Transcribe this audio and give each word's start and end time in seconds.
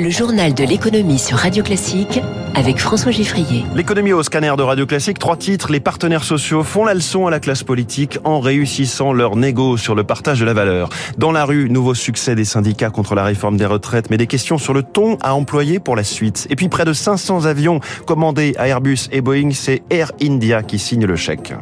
Le 0.00 0.08
journal 0.08 0.54
de 0.54 0.64
l'économie 0.64 1.18
sur 1.18 1.36
Radio 1.36 1.62
Classique 1.62 2.22
avec 2.54 2.78
François 2.78 3.12
Giffrier. 3.12 3.66
L'économie 3.74 4.14
au 4.14 4.22
scanner 4.22 4.54
de 4.56 4.62
Radio 4.62 4.86
Classique, 4.86 5.18
trois 5.18 5.36
titres. 5.36 5.70
Les 5.70 5.78
partenaires 5.78 6.24
sociaux 6.24 6.62
font 6.62 6.86
la 6.86 6.94
leçon 6.94 7.26
à 7.26 7.30
la 7.30 7.38
classe 7.38 7.64
politique 7.64 8.18
en 8.24 8.40
réussissant 8.40 9.12
leur 9.12 9.36
négo 9.36 9.76
sur 9.76 9.94
le 9.94 10.02
partage 10.02 10.40
de 10.40 10.46
la 10.46 10.54
valeur. 10.54 10.88
Dans 11.18 11.32
la 11.32 11.44
rue, 11.44 11.68
nouveau 11.68 11.92
succès 11.92 12.34
des 12.34 12.46
syndicats 12.46 12.88
contre 12.88 13.14
la 13.14 13.24
réforme 13.24 13.58
des 13.58 13.66
retraites, 13.66 14.08
mais 14.08 14.16
des 14.16 14.26
questions 14.26 14.56
sur 14.56 14.72
le 14.72 14.82
ton 14.82 15.18
à 15.20 15.34
employer 15.34 15.80
pour 15.80 15.96
la 15.96 16.04
suite. 16.04 16.46
Et 16.48 16.56
puis 16.56 16.70
près 16.70 16.86
de 16.86 16.94
500 16.94 17.44
avions 17.44 17.80
commandés 18.06 18.54
à 18.56 18.68
Airbus 18.68 19.00
et 19.12 19.20
Boeing, 19.20 19.50
c'est 19.52 19.82
Air 19.90 20.12
India 20.22 20.62
qui 20.62 20.78
signe 20.78 21.04
le 21.04 21.16
chèque. 21.16 21.52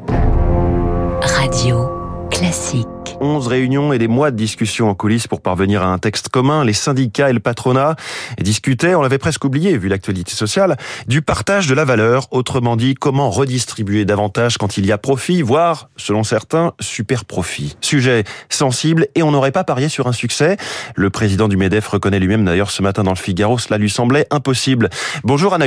Radio 1.22 1.90
Classique. 2.30 2.86
11 3.20 3.46
réunions 3.46 3.92
et 3.92 3.98
des 3.98 4.08
mois 4.08 4.30
de 4.30 4.36
discussions 4.36 4.88
en 4.88 4.94
coulisses 4.94 5.28
pour 5.28 5.40
parvenir 5.40 5.82
à 5.82 5.86
un 5.86 5.98
texte 5.98 6.28
commun. 6.28 6.64
Les 6.64 6.72
syndicats 6.72 7.30
et 7.30 7.32
le 7.32 7.40
patronat 7.40 7.96
discutaient, 8.40 8.94
on 8.94 9.02
l'avait 9.02 9.18
presque 9.18 9.44
oublié 9.44 9.76
vu 9.78 9.88
l'actualité 9.88 10.32
sociale, 10.32 10.76
du 11.06 11.22
partage 11.22 11.68
de 11.68 11.74
la 11.74 11.84
valeur. 11.84 12.26
Autrement 12.32 12.76
dit, 12.76 12.94
comment 12.94 13.30
redistribuer 13.30 14.04
davantage 14.04 14.58
quand 14.58 14.76
il 14.76 14.86
y 14.86 14.92
a 14.92 14.98
profit, 14.98 15.42
voire, 15.42 15.90
selon 15.96 16.24
certains, 16.24 16.72
super 16.80 17.24
profit. 17.24 17.76
Sujet 17.80 18.24
sensible 18.48 19.06
et 19.14 19.22
on 19.22 19.30
n'aurait 19.30 19.52
pas 19.52 19.64
parié 19.64 19.88
sur 19.88 20.06
un 20.08 20.12
succès. 20.12 20.56
Le 20.96 21.10
président 21.10 21.48
du 21.48 21.56
MEDEF 21.56 21.86
reconnaît 21.86 22.20
lui-même 22.20 22.44
d'ailleurs 22.44 22.70
ce 22.70 22.82
matin 22.82 23.04
dans 23.04 23.12
le 23.12 23.16
Figaro, 23.16 23.58
cela 23.58 23.78
lui 23.78 23.90
semblait 23.90 24.26
impossible. 24.30 24.90
Bonjour 25.22 25.54
Anna. 25.54 25.66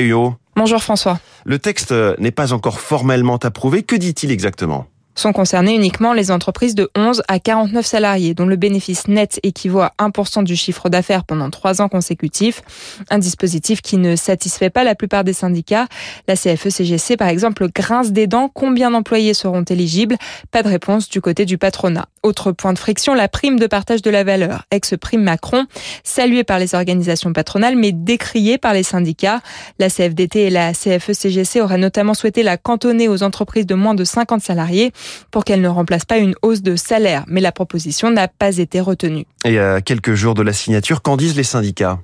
Bonjour 0.55 0.81
François. 0.81 1.19
Le 1.45 1.59
texte 1.59 1.93
n'est 2.17 2.31
pas 2.31 2.53
encore 2.53 2.79
formellement 2.79 3.37
approuvé. 3.37 3.83
Que 3.83 3.95
dit-il 3.95 4.31
exactement? 4.31 4.87
Sont 5.21 5.33
concernées 5.33 5.75
uniquement 5.75 6.13
les 6.13 6.31
entreprises 6.31 6.73
de 6.73 6.89
11 6.97 7.21
à 7.27 7.39
49 7.39 7.85
salariés, 7.85 8.33
dont 8.33 8.47
le 8.47 8.55
bénéfice 8.55 9.07
net 9.07 9.39
équivaut 9.43 9.81
à 9.81 9.93
1% 9.99 10.43
du 10.43 10.55
chiffre 10.55 10.89
d'affaires 10.89 11.23
pendant 11.23 11.51
trois 11.51 11.79
ans 11.79 11.89
consécutifs. 11.89 12.63
Un 13.11 13.19
dispositif 13.19 13.81
qui 13.81 13.97
ne 13.97 14.15
satisfait 14.15 14.71
pas 14.71 14.83
la 14.83 14.95
plupart 14.95 15.23
des 15.23 15.33
syndicats. 15.33 15.87
La 16.27 16.35
CFE-CGC, 16.35 17.17
par 17.17 17.27
exemple, 17.27 17.67
grince 17.73 18.11
des 18.11 18.25
dents. 18.25 18.49
Combien 18.51 18.89
d'employés 18.89 19.35
seront 19.35 19.61
éligibles? 19.61 20.17
Pas 20.49 20.63
de 20.63 20.69
réponse 20.69 21.07
du 21.07 21.21
côté 21.21 21.45
du 21.45 21.59
patronat. 21.59 22.07
Autre 22.23 22.51
point 22.51 22.73
de 22.73 22.79
friction, 22.79 23.13
la 23.13 23.27
prime 23.27 23.59
de 23.59 23.67
partage 23.67 24.01
de 24.01 24.09
la 24.09 24.23
valeur, 24.23 24.65
ex-prime 24.71 25.23
Macron, 25.23 25.65
saluée 26.03 26.43
par 26.43 26.59
les 26.59 26.75
organisations 26.75 27.33
patronales, 27.33 27.75
mais 27.75 27.91
décriée 27.91 28.57
par 28.57 28.73
les 28.73 28.83
syndicats. 28.83 29.41
La 29.77 29.89
CFDT 29.89 30.47
et 30.47 30.49
la 30.49 30.73
CFE-CGC 30.73 31.61
auraient 31.61 31.77
notamment 31.77 32.13
souhaité 32.13 32.41
la 32.41 32.57
cantonner 32.57 33.07
aux 33.07 33.23
entreprises 33.23 33.65
de 33.67 33.75
moins 33.75 33.95
de 33.95 34.03
50 34.03 34.41
salariés 34.41 34.91
pour 35.31 35.45
qu'elle 35.45 35.61
ne 35.61 35.67
remplace 35.67 36.05
pas 36.05 36.17
une 36.17 36.35
hausse 36.41 36.61
de 36.61 36.75
salaire. 36.75 37.23
Mais 37.27 37.41
la 37.41 37.51
proposition 37.51 38.11
n'a 38.11 38.27
pas 38.27 38.57
été 38.57 38.79
retenue. 38.79 39.25
Et 39.45 39.59
à 39.59 39.81
quelques 39.81 40.13
jours 40.13 40.33
de 40.33 40.41
la 40.41 40.53
signature, 40.53 41.01
qu'en 41.01 41.17
disent 41.17 41.35
les 41.35 41.43
syndicats? 41.43 41.99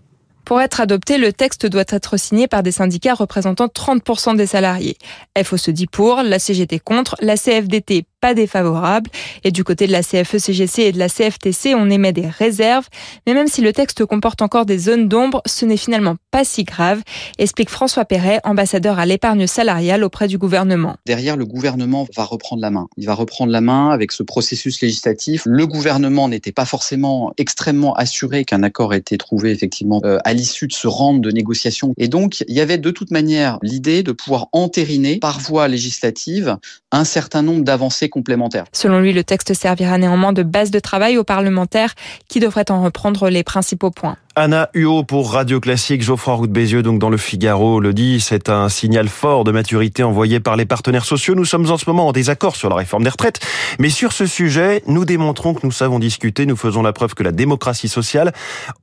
Pour 0.48 0.62
être 0.62 0.80
adopté, 0.80 1.18
le 1.18 1.34
texte 1.34 1.66
doit 1.66 1.84
être 1.90 2.16
signé 2.16 2.48
par 2.48 2.64
des 2.64 2.72
syndicats 2.72 3.14
représentant 3.14 3.66
30% 3.66 4.38
des 4.38 4.46
salariés. 4.46 4.98
FO 5.44 5.58
se 5.58 5.72
dit 5.72 5.88
pour, 5.88 6.22
la 6.24 6.40
CGT 6.40 6.80
contre, 6.80 7.18
la 7.20 7.36
CFDT 7.36 8.06
pas 8.20 8.34
défavorable. 8.34 9.10
Et 9.44 9.52
du 9.52 9.64
côté 9.64 9.88
de 9.88 9.92
la 9.92 10.02
CFE-CGC 10.02 10.84
et 10.84 10.92
de 10.92 11.00
la 11.00 11.10
CFTC, 11.10 11.76
on 11.76 11.90
émet 11.90 12.14
des 12.14 12.28
réserves. 12.28 12.88
Mais 13.26 13.34
même 13.34 13.48
si 13.48 13.62
le 13.62 13.73
texte 13.73 14.06
comporte 14.06 14.42
encore 14.42 14.66
des 14.66 14.78
zones 14.78 15.08
d'ombre, 15.08 15.42
ce 15.46 15.66
n'est 15.66 15.78
finalement 15.78 16.16
pas 16.32 16.44
si 16.44 16.64
grave, 16.64 17.02
explique 17.38 17.70
François 17.70 18.06
Perret, 18.06 18.40
ambassadeur 18.44 19.00
à 19.00 19.06
l'épargne 19.06 19.48
salariale 19.48 20.04
auprès 20.04 20.28
du 20.28 20.38
gouvernement. 20.38 20.95
Derrière, 21.06 21.38
le 21.38 21.45
gouvernement 21.45 22.08
va 22.16 22.23
reprendre 22.23 22.62
la 22.62 22.72
main. 22.72 22.88
Il 22.98 23.06
va 23.06 23.14
reprendre 23.14 23.52
la 23.52 23.62
main 23.62 23.90
avec 23.90 24.12
ce 24.12 24.23
processus 24.23 24.82
législatif. 24.82 25.44
Le 25.45 25.68
gouvernement 25.68 26.30
n'était 26.30 26.52
pas 26.52 26.66
forcément 26.66 27.34
extrêmement 27.38 27.94
assuré 27.94 28.45
qu'un 28.45 28.64
accord 28.64 28.94
ait 28.94 28.98
été 28.98 29.18
trouvé 29.18 29.52
effectivement 29.52 30.02
euh, 30.06 30.18
à 30.23 30.34
l'issue 30.34 30.68
de 30.68 30.73
ce 30.73 30.88
round 30.88 31.23
de 31.23 31.32
négociations. 31.32 31.94
Et 31.98 32.08
donc, 32.08 32.44
il 32.48 32.56
y 32.56 32.62
avait 32.62 32.78
de 32.78 32.92
toute 32.92 33.12
manière 33.12 33.60
l'idée 33.62 34.04
de 34.04 34.12
pouvoir 34.12 34.48
entériner 34.52 35.18
par 35.18 35.40
voie 35.40 35.68
législative 35.68 36.58
un 36.92 37.04
certain 37.04 37.42
nombre 37.42 37.64
d'avancées 37.64 38.07
complémentaires. 38.10 38.66
Selon 38.72 39.00
lui, 39.00 39.14
le 39.14 39.23
texte 39.23 39.54
servira 39.54 39.98
néanmoins 39.98 40.34
de 40.34 40.44
base 40.44 40.72
de 40.72 40.80
travail 40.80 41.18
aux 41.18 41.23
parlementaires 41.23 41.94
qui 42.28 42.40
devraient 42.40 42.70
en 42.72 42.84
reprendre 42.84 43.30
les 43.30 43.44
principaux 43.44 43.92
points. 43.92 44.18
Anna 44.40 44.70
Huot 44.76 45.04
pour 45.04 45.32
Radio 45.34 45.60
Classique, 45.60 46.04
Geoffroy 46.04 46.36
Roux 46.36 46.48
Bézieux, 46.48 46.84
donc 46.84 47.00
dans 47.00 47.10
le 47.10 47.17
Figaro, 47.17 47.80
le 47.80 47.92
dit, 47.92 48.20
c'est 48.20 48.50
un 48.50 48.70
signal 48.70 49.08
fort 49.08 49.44
de 49.44 49.52
maturité 49.52 50.04
envoyé 50.04 50.40
par 50.40 50.56
les 50.56 50.67
partenaires 50.67 51.06
sociaux. 51.06 51.34
Nous 51.34 51.44
sommes 51.44 51.72
en 51.72 51.78
ce 51.80 51.86
moment 51.88 52.08
en 52.08 52.12
désaccord 52.12 52.56
sur 52.56 52.70
la 52.70 52.76
réforme 52.76 53.04
des 53.04 53.10
retraites, 53.10 53.40
mais 53.80 53.90
sur 53.90 54.12
ce 54.12 54.28
sujet, 54.28 54.84
nous 54.86 55.06
démontrons 55.06 55.56
que 55.56 55.62
nous 55.64 55.72
savons 55.72 55.98
discuter, 55.98 56.46
nous 56.46 56.56
faisons 56.56 56.84
la 56.84 56.94
preuve 56.94 57.16
que 57.16 57.23
la 57.23 57.32
démocratie 57.32 57.88
sociale 57.88 58.32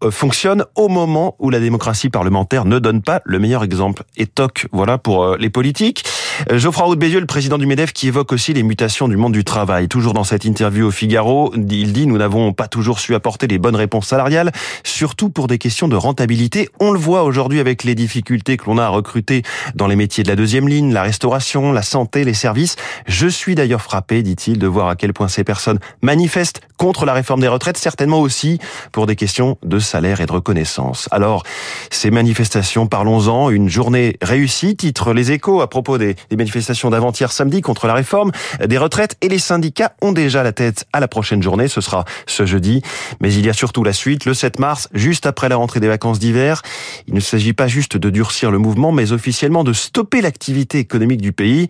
euh, 0.03 0.11
fonctionne 0.11 0.65
au 0.75 0.89
moment 0.89 1.37
où 1.39 1.51
la 1.51 1.61
démocratie 1.61 2.11
parlementaire 2.11 2.65
ne 2.65 2.81
donne 2.81 3.01
pas 3.01 3.23
le 3.25 3.39
meilleur 3.39 3.63
exemple. 3.63 4.03
Et 4.17 4.27
toc, 4.27 4.67
voilà 4.73 4.99
pour 4.99 5.23
euh, 5.23 5.37
les 5.39 5.51
politiques. 5.51 6.03
Geoffroy 6.51 6.87
Roux 6.87 6.95
le 6.95 7.27
président 7.27 7.59
du 7.59 7.67
MEDEF, 7.67 7.93
qui 7.93 8.09
évoque 8.09 8.33
aussi 8.33 8.53
les 8.53 8.63
mutations 8.63 9.09
du 9.09 9.17
monde 9.17 9.33
du 9.33 9.45
travail. 9.45 9.89
Toujours 9.89 10.15
dans 10.15 10.25
cette 10.25 10.45
interview 10.45 10.87
au 10.87 10.91
Figaro, 10.91 11.53
il 11.55 11.93
dit, 11.93 12.07
nous 12.07 12.19
n'avons 12.19 12.53
pas 12.53 12.69
toujours 12.69 12.99
su 12.99 13.15
apporter 13.15 13.47
les 13.47 13.59
bonnes 13.59 13.77
réponses 13.77 14.09
salariales, 14.09 14.53
surtout 14.83 15.31
pour 15.31 15.47
des 15.47 15.59
questions 15.59 15.89
de 15.89 15.97
rentabilité. 15.97 16.69
On 16.81 16.93
le 16.93 16.99
voit 16.99 17.25
aujourd'hui 17.25 17.61
avec 17.61 17.85
les 17.85 17.95
difficultés 17.95 18.57
que 18.57 18.67
l'on 18.67 18.79
a 18.79 18.85
à 18.85 18.89
recruter 18.89 19.43
dans 19.75 19.87
les 19.87 19.97
métiers 19.97 20.25
de 20.25 20.29
la 20.29 20.37
deuxième 20.37 20.69
ligne, 20.69 20.93
la 20.93 21.03
restauration, 21.03 21.73
la 21.73 21.83
santé, 21.83 22.25
les 22.25 22.35
services. 22.35 22.77
Je 23.07 23.29
suis 23.29 23.55
d'ailleurs 23.55 23.83
frappé, 23.83 24.23
dit-il, 24.23 24.59
de 24.59 24.67
voir 24.67 24.89
à 24.89 24.97
quel 24.97 25.13
point 25.13 25.29
ces 25.29 25.45
personnes 25.45 25.79
manifestent 26.03 26.61
contre 26.77 27.05
la 27.05 27.13
réforme 27.13 27.41
des 27.41 27.49
retraites, 27.49 27.77
certainement 27.77 28.21
aussi 28.21 28.59
pour 28.93 29.07
des 29.07 29.17
questions 29.17 29.59
de 29.63 29.79
salaire 29.79 30.21
et 30.21 30.27
de 30.27 30.33
reconnaissance. 30.33 31.09
Alors, 31.11 31.45
ces 31.91 32.11
manifestations, 32.11 32.87
parlons-en, 32.87 33.51
une 33.51 33.69
journée 33.69 34.17
réussie, 34.21 34.77
titre 34.77 35.13
Les 35.13 35.33
Échos 35.33 35.61
à 35.61 35.69
propos 35.69 35.99
des, 35.99 36.17
des 36.31 36.37
manifestations 36.37 36.91
d'avant-hier 36.91 37.33
samedi 37.33 37.61
contre 37.61 37.87
la 37.87 37.95
réforme 37.95 38.33
des 38.65 38.79
retraites 38.79 39.17
et 39.21 39.29
les 39.29 39.39
syndicats 39.39 39.93
ont 40.03 40.13
déjà 40.13 40.43
la 40.43 40.53
tête 40.53 40.87
à 40.93 41.01
la 41.01 41.09
prochaine 41.09 41.43
journée, 41.43 41.69
ce 41.69 41.81
sera 41.81 42.05
ce 42.27 42.47
jeudi, 42.47 42.83
mais 43.21 43.33
il 43.33 43.45
y 43.45 43.49
a 43.49 43.53
surtout 43.53 43.85
la 43.85 43.93
suite, 43.93 44.25
le 44.25 44.35
7 44.35 44.59
mars, 44.59 44.89
juste 44.93 45.27
après 45.27 45.49
la 45.49 45.57
rentrée 45.57 45.81
des 45.81 45.89
vacances 45.89 46.19
d'hiver. 46.19 46.63
Il 47.07 47.15
ne 47.15 47.21
s'agit 47.21 47.53
pas 47.53 47.69
juste 47.69 47.97
de 47.97 48.11
durcir 48.11 48.51
le 48.51 48.59
mouvement, 48.59 48.93
mais 48.93 49.13
officiellement 49.13 49.65
de 49.65 49.73
stopper 49.73 50.21
l'activité 50.21 50.79
économique 50.79 51.21
du 51.21 51.33
pays. 51.33 51.69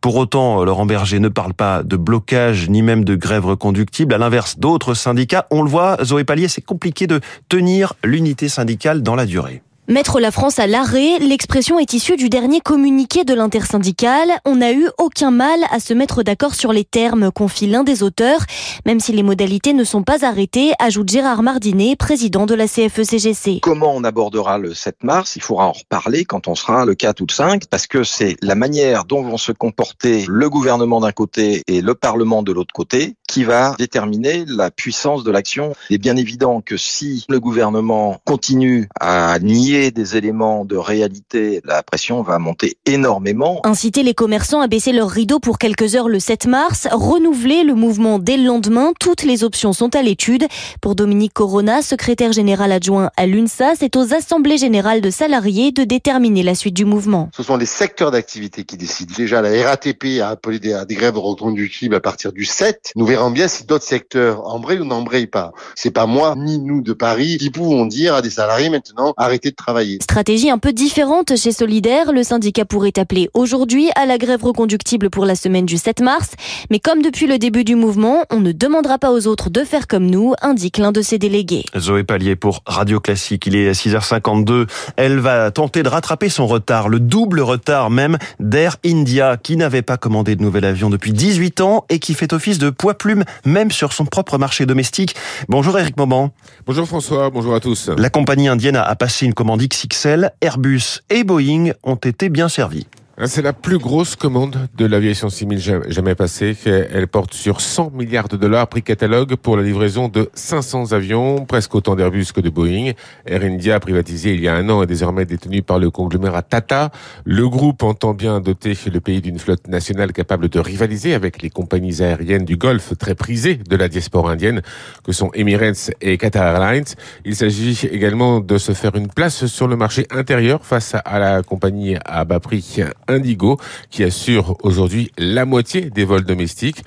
Pour 0.00 0.16
autant, 0.16 0.64
Laurent 0.64 0.86
Berger 0.86 1.18
ne 1.18 1.28
parle 1.28 1.54
pas 1.54 1.82
de 1.82 1.96
blocage 1.96 2.68
ni 2.68 2.82
même 2.82 3.04
de 3.04 3.14
grève 3.14 3.46
reconductible. 3.46 4.14
À 4.14 4.18
l'inverse 4.18 4.58
d'autres 4.58 4.94
syndicats, 4.94 5.46
on 5.50 5.62
le 5.62 5.70
voit, 5.70 5.96
Zoé 6.04 6.24
Pallier, 6.24 6.48
c'est 6.48 6.60
compliqué 6.64 7.06
de 7.06 7.20
tenir 7.48 7.94
l'unité 8.04 8.48
syndicale 8.48 9.02
dans 9.02 9.14
la 9.14 9.26
durée. 9.26 9.62
Mettre 9.90 10.20
la 10.20 10.30
France 10.30 10.60
à 10.60 10.68
l'arrêt, 10.68 11.18
l'expression 11.18 11.80
est 11.80 11.94
issue 11.94 12.14
du 12.14 12.28
dernier 12.28 12.60
communiqué 12.60 13.24
de 13.24 13.34
l'intersyndicale. 13.34 14.30
On 14.44 14.54
n'a 14.54 14.72
eu 14.72 14.86
aucun 14.98 15.32
mal 15.32 15.58
à 15.72 15.80
se 15.80 15.94
mettre 15.94 16.22
d'accord 16.22 16.54
sur 16.54 16.72
les 16.72 16.84
termes, 16.84 17.32
confie 17.32 17.66
l'un 17.66 17.82
des 17.82 18.04
auteurs, 18.04 18.42
même 18.86 19.00
si 19.00 19.10
les 19.10 19.24
modalités 19.24 19.72
ne 19.72 19.82
sont 19.82 20.04
pas 20.04 20.24
arrêtées, 20.24 20.74
ajoute 20.78 21.10
Gérard 21.10 21.42
Mardinet, 21.42 21.96
président 21.96 22.46
de 22.46 22.54
la 22.54 22.66
CFE-CGC. 22.66 23.56
E 23.56 23.60
Comment 23.62 23.92
on 23.92 24.04
abordera 24.04 24.58
le 24.58 24.74
7 24.74 25.02
mars? 25.02 25.34
Il 25.34 25.42
faudra 25.42 25.66
en 25.66 25.72
reparler 25.72 26.24
quand 26.24 26.46
on 26.46 26.54
sera 26.54 26.84
le 26.84 26.94
4 26.94 27.20
ou 27.22 27.26
le 27.28 27.34
5, 27.34 27.66
parce 27.66 27.88
que 27.88 28.04
c'est 28.04 28.36
la 28.42 28.54
manière 28.54 29.04
dont 29.06 29.22
vont 29.24 29.38
se 29.38 29.50
comporter 29.50 30.24
le 30.28 30.48
gouvernement 30.48 31.00
d'un 31.00 31.10
côté 31.10 31.64
et 31.66 31.80
le 31.80 31.96
Parlement 31.96 32.44
de 32.44 32.52
l'autre 32.52 32.72
côté 32.72 33.16
qui 33.26 33.42
va 33.42 33.74
déterminer 33.76 34.44
la 34.46 34.70
puissance 34.70 35.24
de 35.24 35.32
l'action. 35.32 35.74
Il 35.88 35.94
est 35.94 35.98
bien 35.98 36.16
évident 36.16 36.60
que 36.60 36.76
si 36.76 37.24
le 37.28 37.40
gouvernement 37.40 38.20
continue 38.24 38.88
à 39.00 39.38
nier 39.40 39.79
des 39.90 40.16
éléments 40.16 40.66
de 40.66 40.76
réalité, 40.76 41.62
la 41.64 41.82
pression 41.82 42.20
va 42.22 42.38
monter 42.38 42.76
énormément. 42.84 43.60
Inciter 43.64 44.02
les 44.02 44.12
commerçants 44.12 44.60
à 44.60 44.66
baisser 44.66 44.92
leurs 44.92 45.08
rideaux 45.08 45.40
pour 45.40 45.56
quelques 45.56 45.94
heures 45.94 46.10
le 46.10 46.20
7 46.20 46.46
mars, 46.46 46.86
renouveler 46.92 47.64
le 47.64 47.74
mouvement 47.74 48.18
dès 48.18 48.36
le 48.36 48.44
lendemain, 48.44 48.92
toutes 49.00 49.22
les 49.22 49.42
options 49.42 49.72
sont 49.72 49.96
à 49.96 50.02
l'étude. 50.02 50.44
Pour 50.82 50.94
Dominique 50.94 51.32
Corona, 51.32 51.80
secrétaire 51.80 52.32
général 52.32 52.70
adjoint 52.70 53.10
à 53.16 53.26
l'UNSA, 53.26 53.72
c'est 53.78 53.96
aux 53.96 54.12
assemblées 54.12 54.58
générales 54.58 55.00
de 55.00 55.10
salariés 55.10 55.72
de 55.72 55.84
déterminer 55.84 56.42
la 56.42 56.54
suite 56.54 56.74
du 56.74 56.84
mouvement. 56.84 57.30
Ce 57.34 57.42
sont 57.42 57.56
les 57.56 57.66
secteurs 57.66 58.10
d'activité 58.10 58.64
qui 58.64 58.76
décident. 58.76 59.14
Déjà, 59.16 59.40
la 59.40 59.50
RATP 59.66 60.20
a 60.22 60.28
appelé 60.28 60.58
des, 60.58 60.78
des 60.86 60.94
grèves 60.94 61.16
reconductibles 61.16 61.94
à 61.94 62.00
partir 62.00 62.32
du 62.32 62.44
7. 62.44 62.92
Nous 62.96 63.06
verrons 63.06 63.30
bien 63.30 63.48
si 63.48 63.64
d'autres 63.64 63.86
secteurs 63.86 64.46
embrayent 64.46 64.80
ou 64.80 64.84
n'embrayent 64.84 65.26
pas. 65.26 65.52
C'est 65.74 65.90
pas 65.90 66.06
moi 66.06 66.34
ni 66.36 66.58
nous 66.58 66.82
de 66.82 66.92
Paris 66.92 67.38
qui 67.38 67.50
pouvons 67.50 67.86
dire 67.86 68.14
à 68.14 68.22
des 68.22 68.30
salariés 68.30 68.68
maintenant 68.68 69.14
arrêtez 69.16 69.50
de 69.50 69.56
travailler 69.56 69.69
travailler. 69.70 69.98
Stratégie 70.02 70.50
un 70.50 70.58
peu 70.58 70.72
différente 70.72 71.36
chez 71.36 71.52
Solidaire. 71.52 72.12
Le 72.12 72.24
syndicat 72.24 72.64
pourrait 72.64 72.98
appeler 72.98 73.30
aujourd'hui 73.34 73.90
à 73.94 74.04
la 74.04 74.18
grève 74.18 74.42
reconductible 74.42 75.10
pour 75.10 75.24
la 75.24 75.36
semaine 75.36 75.64
du 75.64 75.76
7 75.76 76.00
mars. 76.00 76.30
Mais 76.70 76.80
comme 76.80 77.02
depuis 77.02 77.28
le 77.28 77.38
début 77.38 77.62
du 77.62 77.76
mouvement, 77.76 78.24
on 78.30 78.40
ne 78.40 78.50
demandera 78.50 78.98
pas 78.98 79.12
aux 79.12 79.28
autres 79.28 79.48
de 79.48 79.62
faire 79.62 79.86
comme 79.86 80.06
nous, 80.06 80.34
indique 80.42 80.78
l'un 80.78 80.90
de 80.90 81.02
ses 81.02 81.18
délégués. 81.18 81.64
Zoé 81.78 82.02
Pallier 82.02 82.34
pour 82.34 82.62
Radio 82.66 82.98
Classique. 82.98 83.46
Il 83.46 83.54
est 83.54 83.68
à 83.68 83.72
6h52. 83.72 84.66
Elle 84.96 85.20
va 85.20 85.52
tenter 85.52 85.84
de 85.84 85.88
rattraper 85.88 86.28
son 86.28 86.48
retard, 86.48 86.88
le 86.88 86.98
double 86.98 87.40
retard 87.40 87.90
même 87.90 88.18
d'Air 88.40 88.76
India, 88.84 89.36
qui 89.40 89.56
n'avait 89.56 89.82
pas 89.82 89.98
commandé 89.98 90.34
de 90.34 90.42
nouvel 90.42 90.64
avion 90.64 90.90
depuis 90.90 91.12
18 91.12 91.60
ans 91.60 91.84
et 91.90 92.00
qui 92.00 92.14
fait 92.14 92.32
office 92.32 92.58
de 92.58 92.70
poids-plume 92.70 93.22
même 93.44 93.70
sur 93.70 93.92
son 93.92 94.04
propre 94.04 94.36
marché 94.36 94.66
domestique. 94.66 95.14
Bonjour 95.48 95.78
Eric 95.78 95.96
Mauban. 95.96 96.32
Bonjour 96.66 96.88
François, 96.88 97.30
bonjour 97.30 97.54
à 97.54 97.60
tous. 97.60 97.88
La 97.96 98.10
compagnie 98.10 98.48
indienne 98.48 98.74
a 98.74 98.96
passé 98.96 99.26
une 99.26 99.34
commande 99.34 99.59
XXL. 99.66 100.32
Airbus 100.40 101.00
et 101.10 101.24
Boeing 101.24 101.72
ont 101.82 101.96
été 101.96 102.28
bien 102.28 102.48
servis. 102.48 102.86
Hein, 103.22 103.26
c'est 103.26 103.42
la 103.42 103.52
plus 103.52 103.76
grosse 103.76 104.16
commande 104.16 104.56
de 104.78 104.86
l'aviation 104.86 105.28
civile 105.28 105.60
jamais 105.88 106.14
passée. 106.14 106.56
Elle 106.64 107.06
porte 107.06 107.34
sur 107.34 107.60
100 107.60 107.90
milliards 107.90 108.28
de 108.28 108.38
dollars 108.38 108.66
prix 108.66 108.82
catalogue 108.82 109.36
pour 109.36 109.58
la 109.58 109.62
livraison 109.62 110.08
de 110.08 110.30
500 110.32 110.92
avions, 110.92 111.44
presque 111.44 111.74
autant 111.74 111.96
d'Airbus 111.96 112.28
que 112.34 112.40
de 112.40 112.48
Boeing. 112.48 112.92
Air 113.26 113.42
India, 113.42 113.78
privatisé 113.78 114.32
il 114.32 114.40
y 114.40 114.48
a 114.48 114.54
un 114.54 114.66
an, 114.70 114.82
est 114.82 114.86
désormais 114.86 115.26
détenu 115.26 115.60
par 115.60 115.78
le 115.78 115.90
conglomérat 115.90 116.40
Tata. 116.40 116.92
Le 117.26 117.46
groupe 117.46 117.82
entend 117.82 118.14
bien 118.14 118.40
doter 118.40 118.72
le 118.90 119.00
pays 119.00 119.20
d'une 119.20 119.38
flotte 119.38 119.68
nationale 119.68 120.14
capable 120.14 120.48
de 120.48 120.58
rivaliser 120.58 121.12
avec 121.12 121.42
les 121.42 121.50
compagnies 121.50 122.00
aériennes 122.00 122.46
du 122.46 122.56
Golfe 122.56 122.96
très 122.96 123.14
prisées 123.14 123.56
de 123.56 123.76
la 123.76 123.88
diaspora 123.88 124.32
indienne, 124.32 124.62
que 125.04 125.12
sont 125.12 125.30
Emirates 125.34 125.90
et 126.00 126.16
Qatar 126.16 126.56
Airlines. 126.56 126.84
Il 127.26 127.36
s'agit 127.36 127.86
également 127.92 128.40
de 128.40 128.56
se 128.56 128.72
faire 128.72 128.96
une 128.96 129.08
place 129.08 129.44
sur 129.44 129.68
le 129.68 129.76
marché 129.76 130.06
intérieur 130.10 130.64
face 130.64 130.96
à 131.04 131.18
la 131.18 131.42
compagnie 131.42 131.98
à 132.06 132.24
bas 132.24 132.40
prix 132.40 132.80
Indigo, 133.10 133.58
qui 133.90 134.04
assure 134.04 134.56
aujourd'hui 134.62 135.10
la 135.18 135.44
moitié 135.44 135.90
des 135.90 136.04
vols 136.04 136.24
domestiques. 136.24 136.82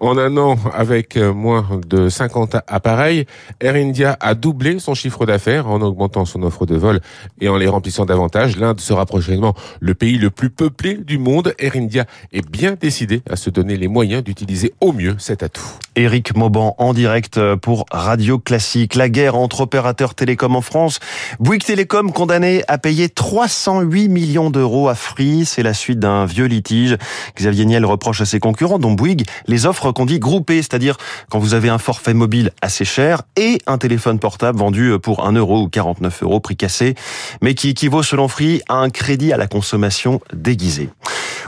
En 0.00 0.18
un 0.18 0.36
an, 0.36 0.56
avec 0.72 1.16
moins 1.16 1.66
de 1.86 2.08
50 2.08 2.56
appareils, 2.66 3.26
Air 3.60 3.74
India 3.74 4.16
a 4.20 4.34
doublé 4.34 4.78
son 4.78 4.94
chiffre 4.94 5.26
d'affaires 5.26 5.68
en 5.68 5.80
augmentant 5.80 6.24
son 6.24 6.42
offre 6.42 6.66
de 6.66 6.76
vol 6.76 7.00
et 7.40 7.48
en 7.48 7.56
les 7.56 7.68
remplissant 7.68 8.06
davantage. 8.06 8.56
L'Inde 8.56 8.80
sera 8.80 9.06
prochainement 9.06 9.54
le 9.80 9.94
pays 9.94 10.18
le 10.18 10.30
plus 10.30 10.50
peuplé 10.50 10.94
du 10.94 11.18
monde. 11.18 11.54
Air 11.58 11.72
India 11.76 12.06
est 12.32 12.48
bien 12.48 12.76
décidé 12.80 13.22
à 13.28 13.36
se 13.36 13.50
donner 13.50 13.76
les 13.76 13.88
moyens 13.88 14.22
d'utiliser 14.22 14.74
au 14.80 14.92
mieux 14.92 15.16
cet 15.18 15.42
atout. 15.42 15.62
Éric 15.96 16.36
Mauban 16.36 16.74
en 16.78 16.92
direct 16.92 17.40
pour 17.56 17.86
Radio 17.90 18.38
Classique. 18.38 18.94
La 18.94 19.08
guerre 19.08 19.36
entre 19.36 19.62
opérateurs 19.62 20.14
télécoms 20.14 20.56
en 20.56 20.60
France. 20.60 21.00
Bouygues 21.40 21.64
Télécom 21.64 22.12
condamné 22.12 22.62
à 22.68 22.78
payer 22.78 23.08
308 23.08 24.08
millions 24.08 24.50
d'euros 24.50 24.88
à 24.88 24.94
Free. 24.94 25.44
C'est 25.44 25.62
la 25.64 25.74
suite 25.74 25.98
d'un 25.98 26.24
vieux 26.26 26.46
litige. 26.46 26.96
Xavier 27.36 27.64
Niel 27.64 27.84
reproche 27.84 28.20
à 28.20 28.24
ses 28.24 28.38
concurrents, 28.38 28.78
dont 28.78 28.92
Bouygues, 28.92 29.26
les 29.46 29.66
offres 29.66 29.90
qu'on 29.90 30.06
dit 30.06 30.18
groupées, 30.20 30.62
c'est-à-dire 30.62 30.96
quand 31.30 31.38
vous 31.38 31.54
avez 31.54 31.68
un 31.68 31.78
forfait 31.78 32.14
mobile 32.14 32.52
assez 32.62 32.84
cher 32.84 33.22
et 33.36 33.58
un 33.66 33.78
téléphone 33.78 34.18
portable 34.18 34.58
vendu 34.58 34.92
pour 35.02 35.26
1 35.26 35.32
euro 35.32 35.62
ou 35.62 35.68
49 35.68 36.22
euros, 36.22 36.40
prix 36.40 36.56
cassé, 36.56 36.94
mais 37.42 37.54
qui 37.54 37.70
équivaut 37.70 38.02
selon 38.02 38.28
Free 38.28 38.62
à 38.68 38.74
un 38.74 38.90
crédit 38.90 39.32
à 39.32 39.36
la 39.36 39.46
consommation 39.46 40.20
déguisé. 40.32 40.90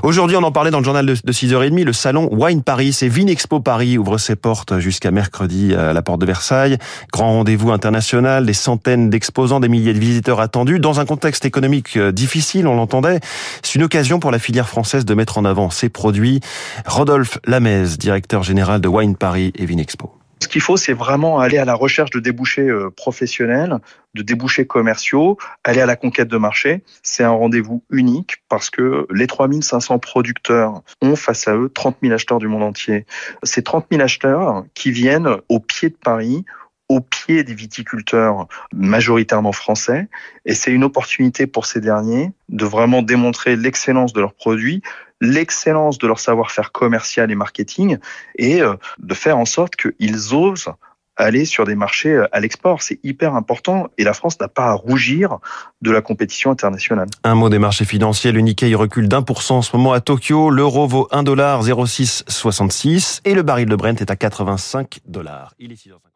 Aujourd'hui, 0.03 0.37
on 0.37 0.43
en 0.43 0.53
parlait 0.53 0.71
dans 0.71 0.79
le 0.79 0.85
journal 0.85 1.07
de 1.07 1.15
6h30, 1.15 1.85
le 1.85 1.93
salon 1.93 2.29
Wine 2.31 2.63
Paris 2.63 2.97
et 3.03 3.09
Vinexpo 3.09 3.61
Paris 3.61 3.99
ouvre 3.99 4.19
ses 4.19 4.37
portes 4.37 4.79
jusqu'à 4.79 5.11
mercredi 5.11 5.75
à 5.75 5.93
la 5.93 6.03
porte 6.03 6.21
de 6.21 6.27
Versailles. 6.27 6.79
Grand 7.13 7.33
rendez-vous 7.33 7.71
international, 7.71 8.45
des 8.47 8.53
centaines 8.53 9.11
d'exposants, 9.11 9.61
des 9.61 9.69
milliers 9.69 9.95
de 9.95 9.99
visiteurs 9.99 10.41
attendus 10.41 10.81
dans 10.81 11.01
un 11.01 11.07
contexte 11.07 11.45
économique 11.45 11.99
difficile, 11.99 12.67
on 12.67 12.77
l'entendait. 12.77 13.21
C'est 13.63 13.77
une 13.77 13.85
occasion 13.85 14.21
pour 14.21 14.31
la 14.31 14.39
filière 14.39 14.69
française 14.69 15.05
de 15.05 15.15
mettre 15.15 15.39
en 15.39 15.45
avant 15.45 15.71
ses 15.71 15.89
produits. 15.89 16.41
Rodolphe 16.87 17.39
Lamez, 17.47 17.97
directeur 17.99 18.43
général 18.43 18.81
de 18.81 18.89
Wine 18.89 19.17
Paris 19.17 19.53
et 19.57 19.65
Vinexpo. 19.65 20.13
Ce 20.47 20.49
qu'il 20.49 20.61
faut, 20.61 20.77
c'est 20.77 20.93
vraiment 20.93 21.41
aller 21.41 21.59
à 21.59 21.65
la 21.65 21.75
recherche 21.75 22.11
de 22.11 22.21
débouchés 22.21 22.71
professionnels, 22.95 23.79
de 24.15 24.23
débouchés 24.23 24.65
commerciaux, 24.65 25.39
aller 25.65 25.81
à 25.81 25.87
la 25.87 25.97
conquête 25.97 26.29
de 26.29 26.37
marché. 26.37 26.85
C'est 27.03 27.25
un 27.25 27.33
rendez-vous 27.33 27.83
unique 27.91 28.45
parce 28.49 28.71
que 28.71 29.09
les 29.13 29.27
3500 29.27 29.99
producteurs 29.99 30.83
ont 31.03 31.17
face 31.17 31.49
à 31.49 31.57
eux 31.57 31.69
30 31.69 31.97
000 32.01 32.15
acheteurs 32.15 32.39
du 32.39 32.47
monde 32.47 32.63
entier. 32.63 33.07
Ces 33.43 33.65
30 33.65 33.87
000 33.91 34.01
acheteurs 34.05 34.65
qui 34.75 34.93
viennent 34.93 35.31
au 35.49 35.59
pied 35.59 35.89
de 35.89 35.97
Paris, 35.97 36.45
au 36.89 37.01
pied 37.01 37.43
des 37.43 37.55
viticulteurs 37.55 38.47
majoritairement 38.73 39.51
français. 39.51 40.07
Et 40.45 40.55
c'est 40.55 40.71
une 40.71 40.85
opportunité 40.85 41.49
pour 41.49 41.67
ces 41.67 41.81
derniers 41.81 42.31
de 42.51 42.65
vraiment 42.65 43.03
démontrer 43.03 43.57
l'excellence 43.57 44.13
de 44.13 44.21
leurs 44.21 44.35
produits, 44.35 44.81
l'excellence 45.21 45.99
de 45.99 46.07
leur 46.07 46.21
savoir-faire 46.21 46.73
commercial 46.73 47.31
et 47.31 47.35
marketing, 47.35 47.99
et 48.37 48.61
de 48.99 49.15
faire 49.15 49.39
en 49.39 49.45
sorte 49.45 49.77
qu'ils 49.77 50.35
osent 50.35 50.73
aller 51.17 51.45
sur 51.45 51.65
des 51.65 51.75
marchés 51.75 52.25
à 52.33 52.41
l'export. 52.41 52.83
C'est 52.83 53.01
hyper 53.03 53.35
important 53.35 53.89
et 53.99 54.05
la 54.05 54.13
France 54.13 54.39
n'a 54.39 54.49
pas 54.49 54.67
à 54.67 54.73
rougir 54.73 55.39
de 55.83 55.91
la 55.91 56.03
compétition 56.03 56.51
internationale. 56.51 57.09
Un 57.25 57.35
mot 57.35 57.49
des 57.49 57.59
marchés 57.59 57.85
financiers. 57.85 58.33
Le 58.33 58.41
Nikkei 58.41 58.75
recule 58.75 59.09
d'un 59.09 59.23
pour 59.23 59.43
cent 59.43 59.59
en 59.59 59.63
ce 59.63 59.77
moment 59.77 59.93
à 59.93 60.01
Tokyo. 60.01 60.51
L'euro 60.51 60.87
vaut 60.87 61.09
1 61.11 61.23
dollar 61.23 61.63
0,666 61.63 63.23
et 63.25 63.35
le 63.35 63.43
baril 63.43 63.69
de 63.69 63.77
Brent 63.77 64.01
est 64.01 64.11
à 64.11 64.17
85 64.17 65.01
dollars. 65.07 65.55
Il 65.59 65.73
est 65.73 65.77
6h50. 65.77 66.07